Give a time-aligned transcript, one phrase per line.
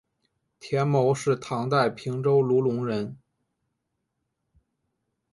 [0.59, 3.19] 田牟是唐代平州卢龙人。